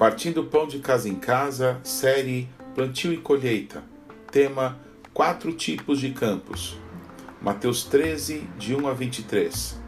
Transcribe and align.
Partindo 0.00 0.44
pão 0.44 0.66
de 0.66 0.78
casa 0.78 1.08
em 1.08 1.16
casa, 1.16 1.78
série 1.82 2.48
Plantio 2.74 3.12
e 3.12 3.18
colheita. 3.18 3.82
Tema 4.30 4.78
Quatro 5.12 5.52
tipos 5.52 6.00
de 6.00 6.10
campos. 6.12 6.78
Mateus 7.42 7.84
13, 7.84 8.48
de 8.56 8.74
1 8.74 8.86
a 8.86 8.94
23. 8.94 9.78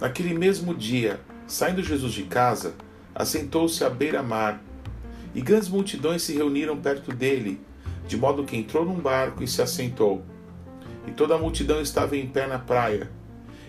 Naquele 0.00 0.34
mesmo 0.34 0.74
dia, 0.74 1.20
saindo 1.46 1.82
Jesus 1.82 2.12
de 2.12 2.24
casa, 2.24 2.74
assentou-se 3.14 3.84
à 3.84 3.88
beira-mar, 3.88 4.60
e 5.34 5.40
grandes 5.40 5.68
multidões 5.68 6.22
se 6.22 6.34
reuniram 6.34 6.76
perto 6.76 7.10
dele, 7.10 7.60
de 8.06 8.16
modo 8.16 8.44
que 8.44 8.56
entrou 8.56 8.84
num 8.84 9.00
barco 9.00 9.42
e 9.42 9.48
se 9.48 9.62
assentou. 9.62 10.24
E 11.06 11.12
toda 11.12 11.36
a 11.36 11.38
multidão 11.38 11.80
estava 11.80 12.16
em 12.16 12.26
pé 12.26 12.46
na 12.46 12.58
praia. 12.58 13.21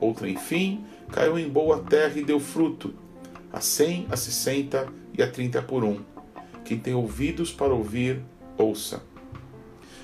Outra, 0.00 0.28
enfim, 0.28 0.84
caiu 1.10 1.38
em 1.38 1.48
boa 1.48 1.78
terra 1.78 2.18
e 2.18 2.24
deu 2.24 2.38
fruto, 2.38 2.94
a 3.52 3.60
cem, 3.60 4.06
a 4.10 4.16
sessenta 4.16 4.86
e 5.16 5.22
a 5.22 5.30
trinta 5.30 5.62
por 5.62 5.82
um. 5.82 6.00
Quem 6.64 6.78
tem 6.78 6.94
ouvidos 6.94 7.52
para 7.52 7.72
ouvir, 7.72 8.20
ouça. 8.58 9.02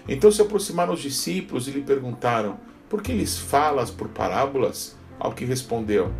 Então 0.09 0.31
se 0.31 0.41
aproximaram 0.43 0.95
os 0.95 1.01
discípulos 1.01 1.69
e 1.69 1.71
lhe 1.71 1.83
perguntaram: 1.83 2.59
Por 2.89 3.03
que 3.03 3.13
lhes 3.13 3.39
falas 3.39 3.91
por 3.91 4.09
parábolas? 4.09 4.97
Ao 5.19 5.33
que 5.33 5.45
respondeu: 5.45 6.13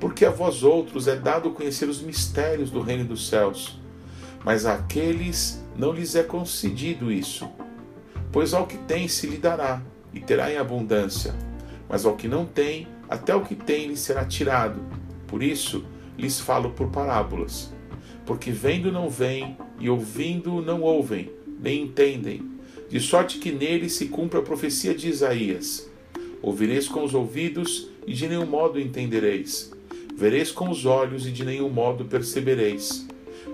Porque 0.00 0.24
a 0.24 0.30
vós 0.30 0.62
outros 0.62 1.08
é 1.08 1.16
dado 1.16 1.50
conhecer 1.50 1.88
os 1.88 2.00
mistérios 2.00 2.70
do 2.70 2.80
reino 2.80 3.04
dos 3.04 3.28
céus, 3.28 3.80
mas 4.44 4.64
àqueles 4.64 5.62
não 5.76 5.92
lhes 5.92 6.14
é 6.14 6.22
concedido 6.22 7.10
isso. 7.10 7.48
Pois 8.30 8.54
ao 8.54 8.66
que 8.66 8.78
tem 8.78 9.08
se 9.08 9.26
lhe 9.26 9.36
dará, 9.36 9.82
e 10.12 10.20
terá 10.20 10.50
em 10.50 10.56
abundância, 10.56 11.34
mas 11.92 12.06
ao 12.06 12.16
que 12.16 12.26
não 12.26 12.46
tem, 12.46 12.88
até 13.06 13.34
o 13.36 13.42
que 13.42 13.54
tem 13.54 13.88
lhe 13.88 13.98
será 13.98 14.24
tirado. 14.24 14.80
Por 15.26 15.42
isso, 15.42 15.84
lhes 16.16 16.40
falo 16.40 16.70
por 16.70 16.88
parábolas. 16.88 17.70
Porque 18.24 18.50
vendo 18.50 18.90
não 18.90 19.10
veem, 19.10 19.58
e 19.78 19.90
ouvindo 19.90 20.62
não 20.62 20.80
ouvem, 20.80 21.30
nem 21.60 21.82
entendem, 21.82 22.50
de 22.88 22.98
sorte 22.98 23.38
que 23.38 23.52
nele 23.52 23.90
se 23.90 24.06
cumpre 24.06 24.38
a 24.38 24.42
profecia 24.42 24.94
de 24.94 25.06
Isaías. 25.06 25.86
Ouvireis 26.40 26.88
com 26.88 27.04
os 27.04 27.12
ouvidos, 27.12 27.90
e 28.06 28.14
de 28.14 28.26
nenhum 28.26 28.46
modo 28.46 28.80
entendereis. 28.80 29.70
Vereis 30.16 30.50
com 30.50 30.70
os 30.70 30.86
olhos, 30.86 31.26
e 31.26 31.30
de 31.30 31.44
nenhum 31.44 31.68
modo 31.68 32.06
percebereis. 32.06 33.06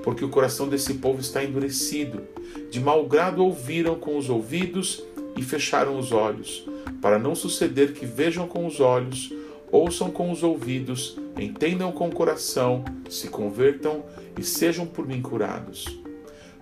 Porque 0.04 0.24
o 0.24 0.28
coração 0.28 0.68
desse 0.68 0.94
povo 0.94 1.20
está 1.20 1.42
endurecido. 1.42 2.22
De 2.70 2.78
mau 2.78 3.04
grado 3.04 3.44
ouviram 3.44 3.96
com 3.96 4.16
os 4.16 4.30
ouvidos 4.30 5.02
e 5.36 5.42
fecharam 5.42 5.98
os 5.98 6.12
olhos, 6.12 6.64
para 7.00 7.18
não 7.18 7.34
suceder 7.34 7.92
que 7.92 8.06
vejam 8.06 8.46
com 8.46 8.66
os 8.66 8.80
olhos, 8.80 9.32
ouçam 9.70 10.10
com 10.10 10.30
os 10.30 10.42
ouvidos, 10.42 11.18
entendam 11.38 11.92
com 11.92 12.08
o 12.08 12.14
coração, 12.14 12.84
se 13.08 13.28
convertam 13.28 14.04
e 14.38 14.42
sejam 14.42 14.86
por 14.86 15.06
mim 15.06 15.20
curados. 15.20 15.86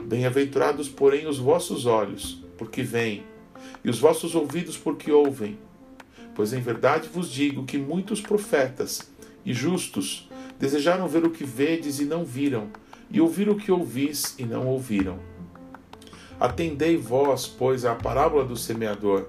Bem-aventurados, 0.03 0.89
porém, 0.89 1.27
os 1.27 1.39
vossos 1.39 1.87
olhos, 1.87 2.42
porque 2.57 2.83
veem, 2.83 3.25
e 3.85 3.91
os 3.91 3.98
vossos 3.98 4.35
ouvidos, 4.35 4.77
porque 4.77 5.11
ouvem. 5.11 5.58
Pois 6.35 6.52
em 6.52 6.61
verdade 6.61 7.08
vos 7.08 7.30
digo 7.30 7.64
que 7.64 7.79
muitos 7.79 8.20
profetas 8.20 9.11
e 9.45 9.55
justos 9.55 10.29
desejaram 10.58 11.08
ver 11.08 11.25
o 11.25 11.30
que 11.30 11.45
vedes 11.45 11.98
e 11.98 12.05
não 12.05 12.25
viram, 12.25 12.69
e 13.11 13.20
ouvir 13.20 13.48
o 13.48 13.57
que 13.57 13.73
ouvis 13.73 14.35
e 14.39 14.45
não 14.45 14.67
ouviram. 14.67 15.19
Atendei 16.39 16.96
vós, 16.96 17.46
pois, 17.46 17.85
à 17.85 17.95
parábola 17.95 18.45
do 18.45 18.57
semeador. 18.57 19.29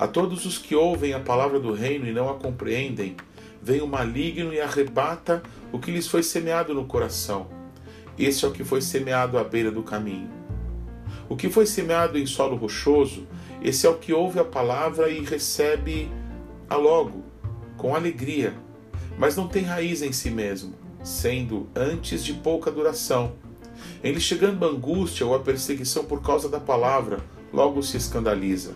A 0.00 0.08
todos 0.08 0.46
os 0.46 0.56
que 0.56 0.74
ouvem 0.74 1.12
a 1.12 1.20
palavra 1.20 1.60
do 1.60 1.74
reino 1.74 2.06
e 2.06 2.12
não 2.12 2.30
a 2.30 2.34
compreendem, 2.34 3.18
vem 3.62 3.82
o 3.82 3.86
maligno 3.86 4.50
e 4.50 4.58
arrebata 4.58 5.42
o 5.70 5.78
que 5.78 5.90
lhes 5.90 6.06
foi 6.06 6.22
semeado 6.22 6.72
no 6.72 6.86
coração. 6.86 7.48
Este 8.18 8.46
é 8.46 8.48
o 8.48 8.50
que 8.50 8.64
foi 8.64 8.80
semeado 8.80 9.36
à 9.36 9.44
beira 9.44 9.70
do 9.70 9.82
caminho. 9.82 10.30
O 11.28 11.36
que 11.36 11.50
foi 11.50 11.66
semeado 11.66 12.16
em 12.16 12.24
solo 12.24 12.56
rochoso, 12.56 13.26
esse 13.60 13.86
é 13.86 13.90
o 13.90 13.98
que 13.98 14.10
ouve 14.10 14.38
a 14.38 14.44
palavra 14.44 15.10
e 15.10 15.22
recebe 15.22 16.10
a 16.66 16.76
logo, 16.76 17.22
com 17.76 17.94
alegria, 17.94 18.54
mas 19.18 19.36
não 19.36 19.48
tem 19.48 19.64
raiz 19.64 20.00
em 20.00 20.12
si 20.12 20.30
mesmo, 20.30 20.72
sendo 21.04 21.68
antes 21.76 22.24
de 22.24 22.32
pouca 22.32 22.70
duração. 22.70 23.34
Em 24.02 24.12
lhe 24.12 24.20
chegando 24.20 24.64
a 24.64 24.68
angústia 24.70 25.26
ou 25.26 25.34
a 25.34 25.40
perseguição 25.40 26.06
por 26.06 26.22
causa 26.22 26.48
da 26.48 26.58
palavra, 26.58 27.20
logo 27.52 27.82
se 27.82 27.98
escandaliza. 27.98 28.72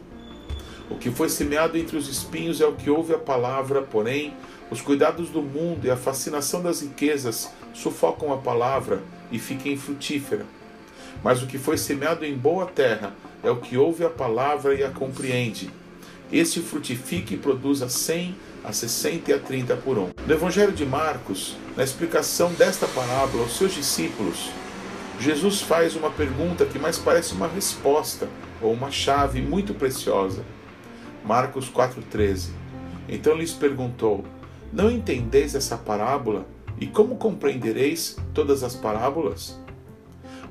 O 0.90 0.96
que 0.96 1.10
foi 1.10 1.28
semeado 1.28 1.78
entre 1.78 1.96
os 1.96 2.08
espinhos 2.08 2.60
é 2.60 2.66
o 2.66 2.74
que 2.74 2.90
ouve 2.90 3.14
a 3.14 3.18
palavra, 3.18 3.80
porém, 3.80 4.34
os 4.70 4.82
cuidados 4.82 5.30
do 5.30 5.40
mundo 5.40 5.86
e 5.86 5.90
a 5.90 5.96
fascinação 5.96 6.62
das 6.62 6.82
riquezas 6.82 7.50
sufocam 7.72 8.32
a 8.32 8.36
palavra 8.36 9.02
e 9.32 9.38
fica 9.38 9.68
infrutífera. 9.68 10.44
Mas 11.22 11.42
o 11.42 11.46
que 11.46 11.56
foi 11.56 11.78
semeado 11.78 12.24
em 12.24 12.36
boa 12.36 12.66
terra 12.66 13.14
é 13.42 13.50
o 13.50 13.56
que 13.56 13.78
ouve 13.78 14.04
a 14.04 14.10
palavra 14.10 14.74
e 14.74 14.84
a 14.84 14.90
compreende. 14.90 15.70
Este 16.30 16.60
frutifica 16.60 17.32
e 17.32 17.38
produz 17.38 17.80
a 17.80 17.88
cem, 17.88 18.34
a 18.62 18.72
sessenta 18.72 19.30
e 19.30 19.34
a 19.34 19.38
trinta 19.38 19.76
por 19.76 19.96
um. 19.96 20.10
No 20.26 20.34
Evangelho 20.34 20.72
de 20.72 20.84
Marcos, 20.84 21.56
na 21.76 21.84
explicação 21.84 22.52
desta 22.52 22.86
parábola 22.88 23.44
aos 23.44 23.56
seus 23.56 23.74
discípulos, 23.74 24.50
Jesus 25.20 25.60
faz 25.60 25.94
uma 25.94 26.10
pergunta 26.10 26.64
que 26.66 26.78
mais 26.78 26.98
parece 26.98 27.34
uma 27.34 27.46
resposta 27.46 28.28
ou 28.60 28.72
uma 28.72 28.90
chave 28.90 29.40
muito 29.40 29.72
preciosa. 29.72 30.44
Marcos 31.24 31.70
4,13. 31.70 32.50
Então 33.08 33.34
lhes 33.34 33.52
perguntou: 33.52 34.24
Não 34.72 34.90
entendeis 34.90 35.54
essa 35.54 35.76
parábola? 35.76 36.46
E 36.78 36.86
como 36.86 37.16
compreendereis 37.16 38.16
todas 38.34 38.62
as 38.62 38.74
parábolas? 38.74 39.58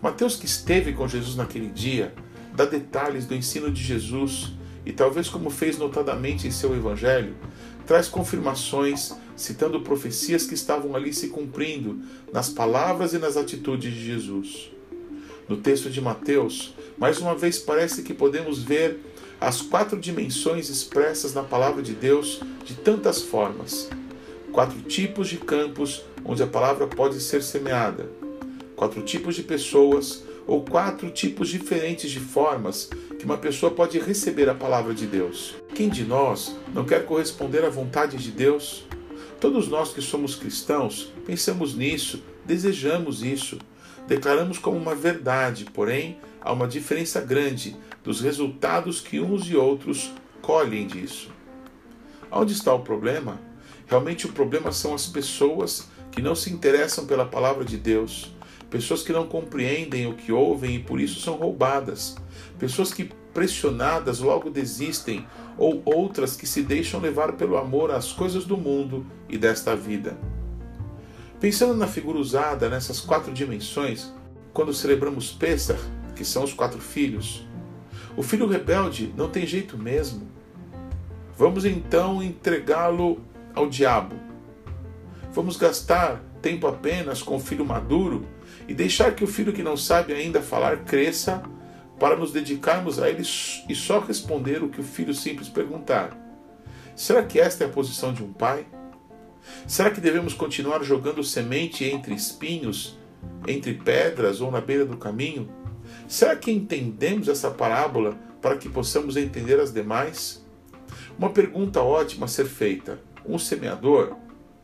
Mateus, 0.02 0.36
que 0.36 0.46
esteve 0.46 0.94
com 0.94 1.08
Jesus 1.08 1.36
naquele 1.36 1.68
dia, 1.68 2.14
dá 2.56 2.66
detalhes 2.66 3.26
do 3.26 3.36
ensino 3.36 3.72
de 3.72 3.82
Jesus 3.82 4.54
e, 4.86 4.92
talvez 4.92 5.30
como 5.30 5.50
fez 5.50 5.78
notadamente 5.78 6.48
em 6.48 6.52
seu 6.52 6.76
evangelho, 6.76 7.36
traz 7.86 8.08
confirmações, 8.08 9.14
citando 9.36 9.82
profecias 9.82 10.46
que 10.46 10.54
estavam 10.54 10.96
ali 10.96 11.14
se 11.14 11.30
cumprindo 11.30 12.02
nas 12.32 12.50
palavras 12.50 13.14
e 13.14 13.18
nas 13.18 13.38
atitudes 13.38 13.94
de 13.94 14.06
Jesus. 14.06 14.72
No 15.48 15.58
texto 15.58 15.90
de 15.90 16.00
Mateus, 16.00 16.74
mais 16.98 17.20
uma 17.20 17.36
vez 17.36 17.60
parece 17.60 18.04
que 18.04 18.14
podemos 18.14 18.60
ver 18.60 19.13
as 19.44 19.62
quatro 19.62 20.00
dimensões 20.00 20.70
expressas 20.70 21.34
na 21.34 21.44
palavra 21.44 21.84
de 21.84 21.94
Deus 21.94 22.40
de 22.64 22.76
tantas 22.76 23.22
formas. 23.22 23.90
Quatro 24.54 24.80
tipos 24.84 25.28
de 25.28 25.36
campos 25.36 26.02
onde 26.24 26.42
a 26.42 26.48
palavra 26.48 26.88
pode 26.88 27.20
ser 27.20 27.44
semeada. 27.44 28.10
Quatro 28.74 29.02
tipos 29.02 29.36
de 29.36 29.44
pessoas 29.44 30.24
ou 30.48 30.64
quatro 30.64 31.10
tipos 31.10 31.50
diferentes 31.50 32.10
de 32.10 32.22
formas 32.22 32.90
que 33.20 33.26
uma 33.26 33.38
pessoa 33.38 33.70
pode 33.70 34.00
receber 34.00 34.48
a 34.48 34.56
palavra 34.56 34.94
de 34.94 35.06
Deus. 35.06 35.56
Quem 35.76 35.90
de 35.90 36.06
nós 36.06 36.56
não 36.74 36.86
quer 36.86 37.06
corresponder 37.06 37.66
à 37.66 37.70
vontade 37.70 38.16
de 38.16 38.32
Deus? 38.32 38.86
Todos 39.42 39.68
nós 39.68 39.92
que 39.92 40.02
somos 40.02 40.36
cristãos 40.36 41.12
pensamos 41.26 41.76
nisso, 41.76 42.24
desejamos 42.46 43.22
isso, 43.22 43.60
declaramos 44.08 44.58
como 44.58 44.78
uma 44.78 44.96
verdade, 44.96 45.66
porém 45.74 46.18
há 46.40 46.54
uma 46.54 46.68
diferença 46.68 47.20
grande 47.20 47.76
dos 48.04 48.22
resultados 48.22 49.00
que 49.00 49.20
uns 49.20 49.48
e 49.50 49.56
outros 49.56 50.12
colhem 50.42 50.86
disso. 50.86 51.32
Onde 52.32 52.54
está 52.54 52.74
o 52.74 52.80
problema? 52.80 53.40
Realmente 53.88 54.26
o 54.26 54.32
problema 54.32 54.72
são 54.72 54.94
as 54.94 55.08
pessoas 55.08 55.88
que 56.12 56.22
não 56.22 56.36
se 56.36 56.52
interessam 56.52 57.06
pela 57.06 57.26
palavra 57.26 57.64
de 57.64 57.78
Deus, 57.78 58.34
pessoas 58.70 59.04
que 59.04 59.14
não 59.14 59.28
compreendem 59.28 60.08
o 60.08 60.16
que 60.16 60.32
ouvem 60.32 60.76
e 60.76 60.80
por 60.80 61.00
isso 61.00 61.20
são 61.22 61.36
roubadas, 61.36 62.16
pessoas 62.58 62.94
que 62.94 63.10
pressionadas 63.34 64.20
logo 64.20 64.50
desistem 64.50 65.26
ou 65.58 65.82
outras 65.86 66.36
que 66.36 66.46
se 66.46 66.62
deixam 66.62 67.00
levar 67.00 67.34
pelo 67.34 67.58
amor 67.58 67.92
às 67.92 68.12
coisas 68.12 68.46
do 68.46 68.58
mundo 68.58 69.06
e 69.28 69.38
desta 69.38 69.76
vida. 69.76 70.18
Pensando 71.40 71.74
na 71.74 71.88
figura 71.88 72.18
usada 72.18 72.70
nessas 72.70 73.00
quatro 73.00 73.34
dimensões, 73.34 74.12
quando 74.54 74.74
celebramos 74.74 75.32
Pessah, 75.32 75.78
que 76.16 76.24
são 76.24 76.44
os 76.44 76.54
quatro 76.54 76.80
filhos, 76.80 77.46
o 78.16 78.24
filho 78.24 78.48
rebelde 78.48 79.14
não 79.18 79.30
tem 79.30 79.46
jeito 79.46 79.78
mesmo. 79.78 80.28
Vamos 81.38 81.66
então 81.66 82.22
entregá-lo 82.22 83.22
ao 83.56 83.68
diabo. 83.68 84.16
Vamos 85.32 85.58
gastar 85.58 86.22
tempo 86.42 86.68
apenas 86.68 87.24
com 87.24 87.38
o 87.38 87.40
filho 87.40 87.66
maduro 87.66 88.26
e 88.68 88.74
deixar 88.74 89.16
que 89.16 89.24
o 89.24 89.28
filho 89.28 89.54
que 89.54 89.64
não 89.64 89.76
sabe 89.76 90.14
ainda 90.14 90.42
falar 90.42 90.84
cresça 90.84 91.42
para 92.00 92.16
nos 92.16 92.32
dedicarmos 92.32 93.00
a 93.00 93.10
ele 93.10 93.22
e 93.22 93.76
só 93.76 94.00
responder 94.00 94.62
o 94.62 94.70
que 94.70 94.80
o 94.80 94.84
filho 94.84 95.14
simples 95.14 95.50
perguntar? 95.50 96.16
Será 96.96 97.24
que 97.24 97.40
esta 97.40 97.64
é 97.64 97.68
a 97.68 97.72
posição 97.72 98.14
de 98.14 98.24
um 98.24 98.32
pai? 98.32 98.68
Será 99.66 99.90
que 99.90 100.00
devemos 100.00 100.34
continuar 100.34 100.84
jogando 100.84 101.24
semente 101.24 101.84
entre 101.86 102.14
espinhos, 102.14 102.98
entre 103.48 103.74
pedras 103.74 104.40
ou 104.42 104.52
na 104.52 104.62
beira 104.62 104.86
do 104.86 104.98
caminho? 104.98 105.50
Será 106.08 106.36
que 106.36 106.52
entendemos 106.52 107.28
essa 107.28 107.50
parábola 107.50 108.18
para 108.42 108.58
que 108.58 108.70
possamos 108.70 109.18
entender 109.18 109.60
as 109.60 109.74
demais? 109.74 110.46
Uma 111.18 111.30
pergunta 111.30 111.82
ótima 111.82 112.26
a 112.26 112.30
ser 112.30 112.46
feita: 112.46 113.00
um 113.26 113.38
semeador, 113.38 114.16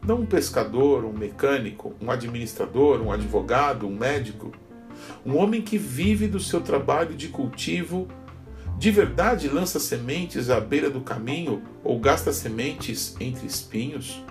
não 0.06 0.22
um 0.22 0.26
pescador, 0.26 1.06
um 1.06 1.14
mecânico, 1.14 1.94
um 2.02 2.12
administrador, 2.12 3.02
um 3.02 3.12
advogado, 3.12 3.88
um 3.88 3.96
médico, 3.96 4.52
um 5.26 5.38
homem 5.38 5.62
que 5.62 5.78
vive 5.78 6.28
do 6.28 6.40
seu 6.40 6.62
trabalho 6.62 7.16
de 7.16 7.28
cultivo, 7.30 8.08
de 8.78 8.92
verdade 8.92 9.50
lança 9.50 9.80
sementes 9.80 10.50
à 10.50 10.60
beira 10.60 10.90
do 10.90 11.02
caminho 11.02 11.62
ou 11.84 12.00
gasta 12.00 12.32
sementes 12.32 13.16
entre 13.20 13.46
espinhos? 13.46 14.24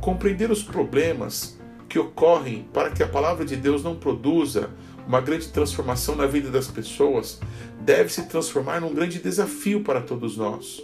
Compreender 0.00 0.50
os 0.50 0.62
problemas 0.62 1.57
que 1.88 1.98
ocorrem 1.98 2.68
para 2.72 2.90
que 2.90 3.02
a 3.02 3.08
palavra 3.08 3.44
de 3.44 3.56
Deus 3.56 3.82
não 3.82 3.96
produza 3.96 4.70
uma 5.06 5.20
grande 5.20 5.48
transformação 5.48 6.14
na 6.14 6.26
vida 6.26 6.50
das 6.50 6.68
pessoas 6.68 7.40
deve 7.80 8.12
se 8.12 8.26
transformar 8.26 8.82
num 8.82 8.92
grande 8.92 9.18
desafio 9.18 9.82
para 9.82 10.02
todos 10.02 10.36
nós. 10.36 10.82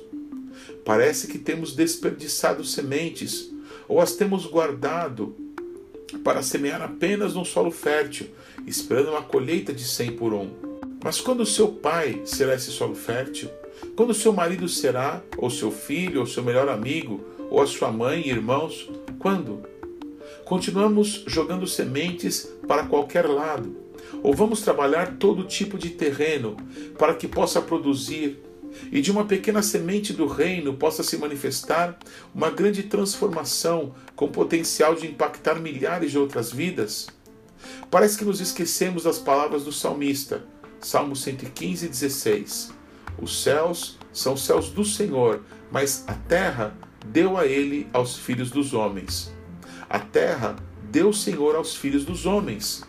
Parece 0.82 1.26
que 1.26 1.38
temos 1.38 1.74
desperdiçado 1.74 2.64
sementes 2.64 3.52
ou 3.86 4.00
as 4.00 4.16
temos 4.16 4.46
guardado 4.46 5.36
para 6.22 6.42
semear 6.42 6.80
apenas 6.80 7.34
num 7.34 7.44
solo 7.44 7.70
fértil, 7.70 8.28
esperando 8.66 9.10
uma 9.10 9.22
colheita 9.22 9.74
de 9.74 9.84
cem 9.84 10.12
por 10.12 10.32
um. 10.32 10.50
Mas 11.02 11.20
quando 11.20 11.44
seu 11.44 11.68
pai 11.68 12.22
será 12.24 12.54
esse 12.54 12.70
solo 12.70 12.94
fértil? 12.94 13.50
Quando 13.94 14.14
seu 14.14 14.32
marido 14.32 14.68
será, 14.68 15.22
ou 15.36 15.50
seu 15.50 15.70
filho, 15.70 16.20
ou 16.20 16.26
seu 16.26 16.42
melhor 16.42 16.68
amigo, 16.68 17.22
ou 17.50 17.60
a 17.60 17.66
sua 17.66 17.92
mãe 17.92 18.22
e 18.24 18.30
irmãos? 18.30 18.90
Quando? 19.18 19.73
Continuamos 20.44 21.24
jogando 21.26 21.66
sementes 21.66 22.48
para 22.66 22.84
qualquer 22.86 23.26
lado, 23.26 23.76
ou 24.22 24.34
vamos 24.34 24.60
trabalhar 24.60 25.16
todo 25.16 25.44
tipo 25.44 25.78
de 25.78 25.90
terreno 25.90 26.56
para 26.98 27.14
que 27.14 27.26
possa 27.26 27.60
produzir 27.62 28.42
e 28.90 29.00
de 29.00 29.10
uma 29.10 29.24
pequena 29.24 29.62
semente 29.62 30.12
do 30.12 30.26
reino 30.26 30.74
possa 30.74 31.02
se 31.02 31.16
manifestar 31.16 31.98
uma 32.34 32.50
grande 32.50 32.82
transformação 32.84 33.94
com 34.16 34.28
potencial 34.28 34.94
de 34.94 35.06
impactar 35.06 35.56
milhares 35.56 36.10
de 36.10 36.18
outras 36.18 36.52
vidas? 36.52 37.08
Parece 37.90 38.18
que 38.18 38.24
nos 38.24 38.40
esquecemos 38.40 39.04
das 39.04 39.18
palavras 39.18 39.64
do 39.64 39.72
salmista, 39.72 40.44
Salmo 40.80 41.16
115, 41.16 41.88
16. 41.88 42.72
Os 43.20 43.42
céus 43.42 43.98
são 44.12 44.36
céus 44.36 44.70
do 44.70 44.84
Senhor, 44.84 45.42
mas 45.70 46.04
a 46.06 46.14
terra 46.14 46.76
deu 47.06 47.36
a 47.36 47.46
ele 47.46 47.88
aos 47.92 48.16
filhos 48.16 48.50
dos 48.50 48.74
homens. 48.74 49.32
A 49.88 49.98
terra 49.98 50.56
deu 50.90 51.08
o 51.08 51.14
Senhor 51.14 51.56
aos 51.56 51.74
filhos 51.74 52.04
dos 52.04 52.26
homens. 52.26 52.82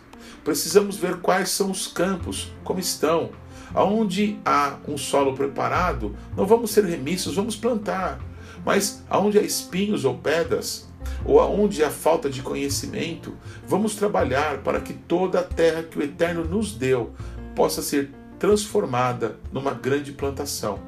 Precisamos 0.44 0.96
ver 0.96 1.16
quais 1.16 1.50
são 1.50 1.70
os 1.70 1.86
campos, 1.86 2.52
como 2.62 2.78
estão, 2.78 3.30
Aonde 3.74 4.38
há 4.44 4.76
um 4.86 4.96
solo 4.96 5.34
preparado, 5.34 6.16
não 6.36 6.46
vamos 6.46 6.70
ser 6.70 6.84
remissos, 6.84 7.34
vamos 7.34 7.56
plantar. 7.56 8.20
Mas 8.64 9.04
aonde 9.08 9.38
há 9.38 9.42
espinhos 9.42 10.04
ou 10.04 10.16
pedras, 10.16 10.88
ou 11.24 11.40
aonde 11.40 11.84
há 11.84 11.90
falta 11.90 12.30
de 12.30 12.42
conhecimento, 12.42 13.36
vamos 13.66 13.94
trabalhar 13.94 14.58
para 14.58 14.80
que 14.80 14.92
toda 14.92 15.40
a 15.40 15.44
terra 15.44 15.82
que 15.82 15.98
o 15.98 16.02
Eterno 16.02 16.44
nos 16.44 16.72
deu 16.72 17.12
possa 17.54 17.82
ser 17.82 18.10
transformada 18.38 19.38
numa 19.52 19.72
grande 19.72 20.12
plantação. 20.12 20.78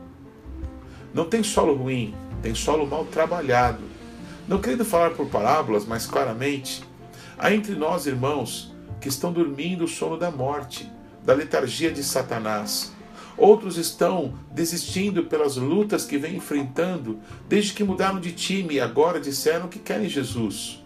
Não 1.12 1.25
tem 1.25 1.43
solo 1.43 1.75
ruim, 1.75 2.14
tem 2.43 2.55
solo 2.55 2.87
mal 2.87 3.05
trabalhado. 3.05 3.82
Não 4.48 4.62
querendo 4.62 4.84
falar 4.84 5.10
por 5.10 5.26
parábolas, 5.26 5.84
mas 5.84 6.06
claramente, 6.06 6.82
há 7.38 7.52
entre 7.52 7.74
nós, 7.74 8.06
irmãos, 8.06 8.74
que 8.98 9.06
estão 9.06 9.30
dormindo 9.30 9.84
o 9.84 9.88
sono 9.88 10.16
da 10.16 10.30
morte 10.30 10.90
da 11.22 11.34
letargia 11.34 11.92
de 11.92 12.02
Satanás. 12.02 12.90
Outros 13.36 13.76
estão 13.76 14.38
desistindo 14.50 15.24
pelas 15.24 15.56
lutas 15.56 16.06
que 16.06 16.16
vêm 16.16 16.36
enfrentando 16.36 17.20
desde 17.46 17.74
que 17.74 17.84
mudaram 17.84 18.18
de 18.18 18.32
time 18.32 18.76
e 18.76 18.80
agora 18.80 19.20
disseram 19.20 19.68
que 19.68 19.78
querem 19.78 20.08
Jesus. 20.08 20.82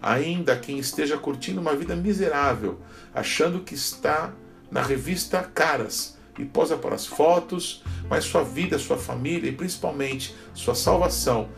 Ainda 0.00 0.56
quem 0.56 0.78
esteja 0.78 1.18
curtindo 1.18 1.60
uma 1.60 1.74
vida 1.74 1.96
miserável, 1.96 2.78
achando 3.12 3.60
que 3.60 3.74
está 3.74 4.32
na 4.70 4.80
revista 4.80 5.42
Caras 5.42 6.16
e 6.38 6.44
posa 6.44 6.76
para 6.76 6.94
as 6.94 7.04
fotos, 7.04 7.82
mas 8.08 8.24
sua 8.24 8.44
vida, 8.44 8.78
sua 8.78 8.96
família 8.96 9.50
e 9.50 9.52
principalmente 9.52 10.36
sua 10.54 10.76
salvação 10.76 11.48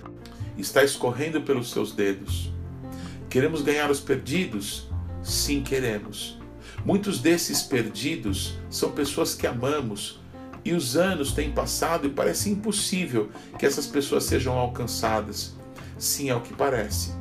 está 0.60 0.84
escorrendo 0.84 1.40
pelos 1.40 1.70
seus 1.70 1.92
dedos. 1.92 2.52
Queremos 3.28 3.62
ganhar 3.62 3.90
os 3.90 4.00
perdidos? 4.00 4.88
Sim, 5.22 5.62
queremos. 5.62 6.38
Muitos 6.84 7.18
desses 7.18 7.62
perdidos 7.62 8.54
são 8.68 8.92
pessoas 8.92 9.34
que 9.34 9.46
amamos 9.46 10.20
e 10.64 10.72
os 10.72 10.96
anos 10.96 11.32
têm 11.32 11.50
passado 11.50 12.06
e 12.06 12.10
parece 12.10 12.50
impossível 12.50 13.30
que 13.58 13.66
essas 13.66 13.86
pessoas 13.86 14.24
sejam 14.24 14.54
alcançadas. 14.56 15.54
Sim, 15.98 16.30
é 16.30 16.34
o 16.34 16.40
que 16.40 16.54
parece. 16.54 17.12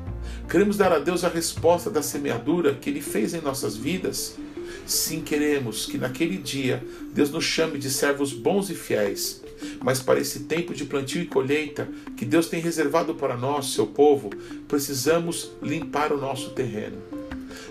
Queremos 0.50 0.78
dar 0.78 0.92
a 0.92 1.00
Deus 1.00 1.24
a 1.24 1.30
resposta 1.30 1.90
da 1.90 2.02
semeadura 2.02 2.74
que 2.74 2.90
Ele 2.90 3.02
fez 3.02 3.34
em 3.34 3.42
nossas 3.42 3.76
vidas? 3.76 4.38
Sim, 4.86 5.22
queremos 5.22 5.86
que 5.86 5.98
naquele 5.98 6.38
dia 6.38 6.84
Deus 7.14 7.30
nos 7.30 7.44
chame 7.44 7.78
de 7.78 7.90
servos 7.90 8.34
bons 8.34 8.70
e 8.70 8.76
fiéis. 8.76 9.43
Mas 9.82 10.00
para 10.00 10.20
esse 10.20 10.42
tempo 10.42 10.74
de 10.74 10.86
plantio 10.86 11.22
e 11.22 11.26
colheita 11.26 11.88
que 12.16 12.26
Deus 12.26 12.48
tem 12.48 12.62
reservado 12.62 13.16
para 13.16 13.38
nós, 13.38 13.74
seu 13.74 13.88
povo, 13.88 14.30
precisamos 14.68 15.52
limpar 15.62 16.12
o 16.12 16.18
nosso 16.18 16.52
terreno. 16.52 16.98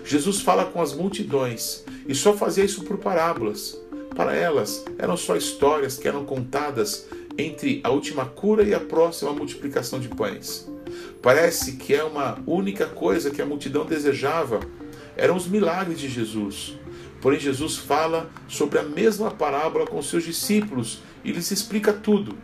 Jesus 0.05 0.41
fala 0.41 0.65
com 0.65 0.81
as 0.81 0.93
multidões 0.93 1.83
e 2.07 2.13
só 2.13 2.33
fazia 2.33 2.63
isso 2.63 2.83
por 2.83 2.97
parábolas. 2.97 3.79
Para 4.15 4.35
elas, 4.35 4.85
eram 4.97 5.17
só 5.17 5.35
histórias 5.35 5.97
que 5.97 6.07
eram 6.07 6.25
contadas 6.25 7.07
entre 7.37 7.81
a 7.83 7.89
última 7.89 8.25
cura 8.25 8.63
e 8.63 8.73
a 8.73 8.79
próxima 8.79 9.33
multiplicação 9.33 9.99
de 9.99 10.07
pães. 10.07 10.69
Parece 11.21 11.73
que 11.73 11.95
é 11.95 12.03
uma 12.03 12.37
única 12.45 12.85
coisa 12.85 13.31
que 13.31 13.41
a 13.41 13.45
multidão 13.45 13.85
desejava, 13.85 14.59
eram 15.15 15.35
os 15.35 15.47
milagres 15.47 15.99
de 15.99 16.09
Jesus. 16.09 16.77
Porém, 17.21 17.39
Jesus 17.39 17.77
fala 17.77 18.29
sobre 18.47 18.77
a 18.77 18.83
mesma 18.83 19.31
parábola 19.31 19.87
com 19.87 20.01
seus 20.01 20.25
discípulos 20.25 20.99
e 21.23 21.31
lhes 21.31 21.51
explica 21.51 21.93
tudo. 21.93 22.37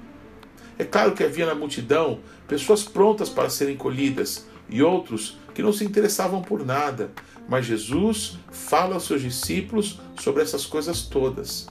É 0.78 0.86
claro 0.86 1.14
que 1.14 1.24
havia 1.24 1.46
na 1.46 1.56
multidão 1.56 2.20
pessoas 2.48 2.84
prontas 2.84 3.30
para 3.30 3.50
serem 3.50 3.76
colhidas 3.76 4.48
e 4.70 4.82
outros 4.82 5.38
que 5.54 5.62
não 5.62 5.74
se 5.74 5.84
interessavam 5.84 6.42
por 6.42 6.66
nada, 6.66 7.12
mas 7.50 7.66
Jesus 7.66 8.38
fala 8.52 8.94
aos 8.94 9.06
seus 9.06 9.22
discípulos 9.22 10.00
sobre 10.20 10.42
essas 10.44 10.66
coisas 10.66 11.02
todas. 11.02 11.68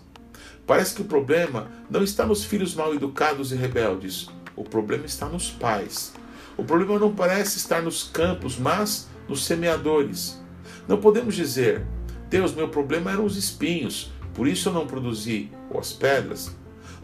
Parece 0.67 0.95
que 0.95 1.03
o 1.03 1.07
problema 1.07 1.71
não 1.89 2.03
está 2.03 2.27
nos 2.27 2.45
filhos 2.45 2.75
mal 2.75 2.95
educados 2.95 3.53
e 3.53 3.57
rebeldes, 3.57 4.29
o 4.55 4.63
problema 4.63 5.07
está 5.07 5.27
nos 5.27 5.51
pais. 5.51 6.13
O 6.59 6.65
problema 6.65 6.99
não 6.99 7.15
parece 7.15 7.57
estar 7.57 7.81
nos 7.81 8.03
campos, 8.03 8.59
mas 8.59 9.09
nos 9.29 9.47
semeadores. 9.47 10.43
Não 10.87 10.99
podemos 10.99 11.35
dizer, 11.35 11.87
Deus, 12.29 12.53
meu 12.53 12.69
problema 12.69 13.13
eram 13.13 13.25
os 13.25 13.37
espinhos, 13.37 14.11
por 14.35 14.47
isso 14.47 14.69
eu 14.69 14.73
não 14.73 14.87
produzi, 14.87 15.51
ou 15.71 15.79
as 15.79 15.93
pedras. 15.93 16.55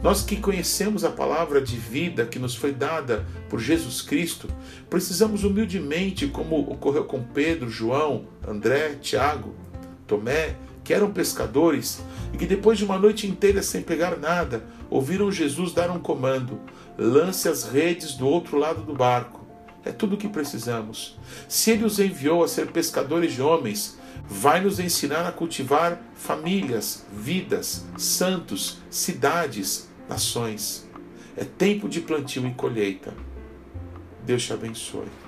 Nós 0.05 0.23
que 0.23 0.37
conhecemos 0.37 1.03
a 1.03 1.09
palavra 1.09 1.63
de 1.63 1.77
vida 1.79 2.27
que 2.27 2.39
nos 2.39 2.55
foi 2.55 2.73
dada 2.73 3.25
por 3.49 3.59
Jesus 3.59 4.03
Cristo, 4.03 4.47
precisamos 4.91 5.45
humildemente, 5.45 6.27
como 6.27 6.61
ocorreu 6.61 7.05
com 7.05 7.23
Pedro, 7.23 7.71
João, 7.71 8.27
André, 8.47 8.97
Tiago, 9.01 9.55
Tomé, 10.07 10.57
que 10.85 10.93
eram 10.93 11.11
pescadores 11.11 12.03
e 12.35 12.37
que 12.37 12.45
depois 12.45 12.77
de 12.77 12.85
uma 12.85 12.99
noite 12.99 13.27
inteira 13.27 13.63
sem 13.63 13.81
pegar 13.81 14.19
nada, 14.19 14.63
ouviram 14.91 15.33
Jesus 15.33 15.73
dar 15.73 15.91
um 15.91 15.99
comando: 15.99 16.61
lance 16.99 17.49
as 17.49 17.65
redes 17.65 18.13
do 18.13 18.29
outro 18.29 18.59
lado 18.59 18.83
do 18.83 18.93
barco. 18.93 19.43
É 19.87 19.91
tudo 19.91 20.17
o 20.17 20.19
que 20.19 20.29
precisamos. 20.29 21.19
Se 21.49 21.71
ele 21.71 21.85
os 21.87 21.99
enviou 21.99 22.45
a 22.45 22.49
ser 22.49 22.71
pescadores 22.71 23.33
de 23.33 23.41
homens, 23.41 23.99
vai 24.29 24.61
nos 24.61 24.79
ensinar 24.79 25.27
a 25.27 25.33
cultivar 25.33 25.99
famílias, 26.15 27.07
vidas, 27.11 27.87
santos, 27.97 28.79
cidades, 28.91 29.94
nações. 30.09 30.89
É 31.37 31.45
tempo 31.45 31.89
de 31.89 32.01
plantio 32.01 32.47
e 32.47 32.55
colheita. 32.55 33.13
Deus 34.25 34.45
te 34.45 34.53
abençoe. 34.53 35.24